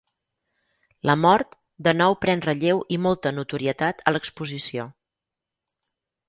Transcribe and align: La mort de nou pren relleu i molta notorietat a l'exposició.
La 1.09 1.15
mort 1.25 1.53
de 1.87 1.93
nou 1.97 2.17
pren 2.25 2.41
relleu 2.45 2.81
i 2.97 2.99
molta 3.09 3.35
notorietat 3.39 4.03
a 4.05 4.15
l'exposició. 4.15 4.89